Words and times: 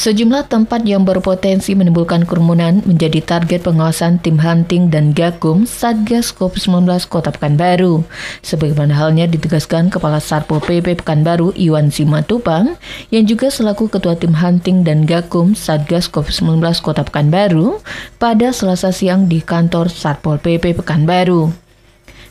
Sejumlah 0.00 0.48
tempat 0.48 0.88
yang 0.88 1.04
berpotensi 1.04 1.76
menimbulkan 1.76 2.24
kerumunan 2.24 2.80
menjadi 2.88 3.20
target 3.20 3.68
pengawasan 3.68 4.16
tim 4.24 4.40
hunting 4.40 4.88
dan 4.88 5.12
gakum 5.12 5.68
Satgas 5.68 6.32
COVID-19 6.32 6.88
Kota 7.04 7.28
Pekanbaru. 7.28 8.00
Sebagaimana 8.40 8.96
halnya 8.96 9.28
ditegaskan 9.28 9.92
Kepala 9.92 10.16
Sarpol 10.16 10.64
PP 10.64 11.04
Pekanbaru 11.04 11.52
Iwan 11.52 11.92
Simatupang 11.92 12.80
yang 13.12 13.28
juga 13.28 13.52
selaku 13.52 13.92
Ketua 13.92 14.16
Tim 14.16 14.40
Hunting 14.40 14.88
dan 14.88 15.04
Gakum 15.04 15.52
Satgas 15.52 16.08
COVID-19 16.08 16.64
Kota 16.80 17.04
Pekanbaru 17.04 17.84
pada 18.16 18.56
selasa 18.56 18.96
siang 18.96 19.28
di 19.28 19.44
kantor 19.44 19.92
Sarpol 19.92 20.40
PP 20.40 20.80
Pekanbaru. 20.80 21.69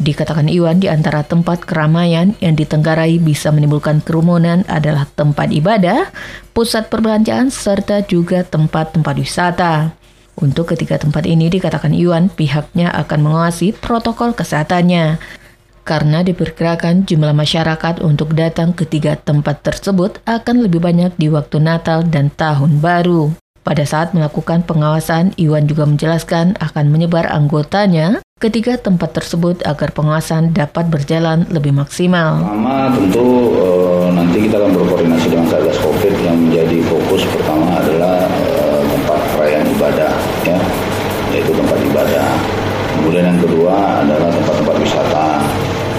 Dikatakan 0.00 0.48
Iwan 0.48 0.80
di 0.80 0.88
antara 0.88 1.20
tempat 1.20 1.68
keramaian 1.68 2.32
yang 2.40 2.56
ditenggarai 2.56 3.20
bisa 3.20 3.52
menimbulkan 3.52 4.00
kerumunan 4.00 4.64
adalah 4.64 5.04
tempat 5.12 5.52
ibadah, 5.52 6.08
pusat 6.56 6.88
perbelanjaan, 6.88 7.52
serta 7.52 8.00
juga 8.08 8.40
tempat-tempat 8.40 9.14
wisata. 9.20 9.92
Untuk 10.40 10.72
ketiga 10.72 10.96
tempat 10.96 11.28
ini 11.28 11.52
dikatakan 11.52 11.92
Iwan 11.92 12.32
pihaknya 12.32 12.88
akan 12.96 13.28
mengawasi 13.28 13.76
protokol 13.76 14.32
kesehatannya. 14.32 15.20
Karena 15.84 16.24
diperkirakan 16.24 17.04
jumlah 17.04 17.36
masyarakat 17.36 18.00
untuk 18.00 18.32
datang 18.32 18.72
ke 18.72 18.88
tiga 18.88 19.20
tempat 19.20 19.60
tersebut 19.60 20.24
akan 20.24 20.64
lebih 20.64 20.80
banyak 20.80 21.12
di 21.20 21.28
waktu 21.28 21.60
Natal 21.60 22.08
dan 22.08 22.32
Tahun 22.32 22.80
Baru. 22.80 23.36
Pada 23.60 23.84
saat 23.84 24.16
melakukan 24.16 24.64
pengawasan, 24.64 25.36
Iwan 25.36 25.68
juga 25.68 25.84
menjelaskan 25.84 26.56
akan 26.56 26.88
menyebar 26.88 27.28
anggotanya 27.28 28.24
ketiga 28.40 28.80
tempat 28.80 29.12
tersebut 29.12 29.60
agar 29.68 29.92
pengawasan 29.92 30.56
dapat 30.56 30.88
berjalan 30.88 31.44
lebih 31.52 31.76
maksimal. 31.76 32.40
Pertama 32.40 32.88
tentu 32.96 33.52
e, 33.52 33.66
nanti 34.16 34.36
kita 34.48 34.56
akan 34.56 34.72
berkoordinasi 34.80 35.26
dengan 35.28 35.46
Satgas 35.52 35.76
Covid 35.84 36.14
yang 36.24 36.48
menjadi 36.48 36.80
fokus 36.88 37.28
pertama 37.28 37.84
adalah 37.84 38.24
e, 38.32 38.52
tempat 38.88 39.20
perayaan 39.36 39.66
ibadah 39.76 40.12
ya, 40.48 40.58
yaitu 41.36 41.52
tempat 41.52 41.78
ibadah. 41.84 42.28
Kemudian 42.96 43.24
yang 43.28 43.40
kedua 43.44 43.76
adalah 44.08 44.32
tempat-tempat 44.32 44.76
wisata. 44.88 45.28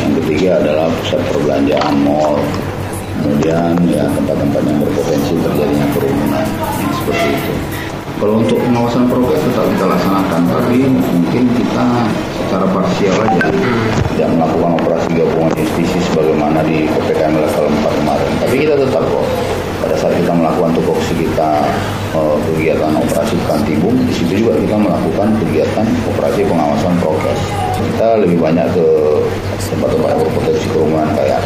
Yang 0.00 0.12
ketiga 0.24 0.50
adalah 0.64 0.88
pusat 0.88 1.20
perbelanjaan 1.28 1.94
mall. 2.00 2.40
Kemudian 3.20 3.76
ya 3.92 4.08
tempat-tempat 4.08 4.62
yang 4.72 4.78
berpotensi 4.80 5.36
terjadinya 5.36 5.86
kerumunan. 5.92 6.46
Seperti 6.96 7.28
itu. 7.28 7.81
Kalau 8.22 8.38
untuk 8.38 8.54
pengawasan 8.54 9.10
prokes 9.10 9.42
tetap 9.42 9.66
kita 9.66 9.82
laksanakan, 9.82 10.46
tapi 10.46 10.86
mungkin 10.86 11.42
kita 11.58 12.06
secara 12.38 12.70
parsial 12.70 13.18
aja 13.18 13.50
tidak 14.14 14.28
melakukan 14.38 14.78
operasi 14.78 15.10
gabungan 15.18 15.50
justisi 15.58 15.98
sebagaimana 16.06 16.62
di 16.62 16.86
PPKM 16.86 17.34
level 17.34 17.66
4 17.66 17.98
kemarin. 17.98 18.30
Tapi 18.46 18.54
kita 18.62 18.78
tetap 18.78 19.02
kok 19.10 19.26
pada 19.82 19.98
saat 19.98 20.14
kita 20.14 20.38
melakukan 20.38 20.70
tupoksi 20.70 21.18
kita 21.18 21.66
uh, 22.14 22.38
kegiatan 22.46 22.94
operasi 22.94 23.34
kantibung, 23.42 23.98
di 24.06 24.14
situ 24.14 24.46
juga 24.46 24.54
kita 24.54 24.78
melakukan 24.78 25.28
kegiatan 25.42 25.86
operasi 26.14 26.46
pengawasan 26.46 26.94
prokes. 27.02 27.40
Kita 27.74 28.22
lebih 28.22 28.38
banyak 28.38 28.70
ke 28.70 28.86
tempat-tempat 29.66 30.22
berpotensi 30.22 30.70
kerumunan 30.70 31.10
kayak 31.18 31.41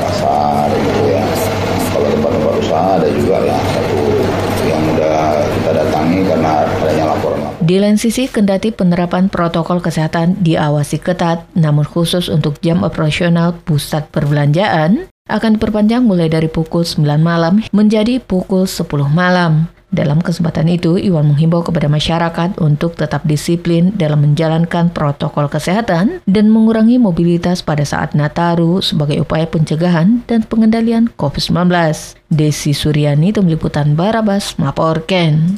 Di 7.66 7.82
lain 7.82 7.98
sisi, 7.98 8.30
kendati 8.30 8.70
penerapan 8.70 9.26
protokol 9.26 9.82
kesehatan 9.82 10.38
diawasi 10.38 11.02
ketat, 11.02 11.50
namun 11.58 11.82
khusus 11.82 12.30
untuk 12.30 12.62
jam 12.62 12.86
operasional 12.86 13.58
pusat 13.66 14.06
perbelanjaan 14.14 15.10
akan 15.26 15.58
diperpanjang 15.58 16.06
mulai 16.06 16.30
dari 16.30 16.46
pukul 16.46 16.86
9 16.86 17.02
malam 17.18 17.58
menjadi 17.74 18.22
pukul 18.22 18.70
10 18.70 18.86
malam. 19.10 19.66
Dalam 19.90 20.22
kesempatan 20.22 20.70
itu, 20.70 20.94
Iwan 20.94 21.30
menghimbau 21.30 21.66
kepada 21.66 21.90
masyarakat 21.90 22.58
untuk 22.62 22.94
tetap 22.94 23.26
disiplin 23.26 23.90
dalam 23.98 24.22
menjalankan 24.22 24.90
protokol 24.94 25.50
kesehatan 25.50 26.22
dan 26.26 26.46
mengurangi 26.50 27.02
mobilitas 27.02 27.66
pada 27.66 27.82
saat 27.82 28.14
Nataru 28.14 28.78
sebagai 28.78 29.22
upaya 29.22 29.46
pencegahan 29.46 30.22
dan 30.30 30.46
pengendalian 30.46 31.10
COVID-19. 31.18 31.70
Desi 32.30 32.74
Suryani, 32.74 33.30
Tim 33.34 33.46
Liputan 33.46 33.94
Barabas, 33.94 34.58
melaporkan. 34.58 35.54